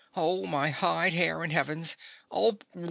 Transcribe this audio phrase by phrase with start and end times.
[0.15, 1.95] Oh, my hide, hair, and Heavens!
[2.31, 2.63] Ulp!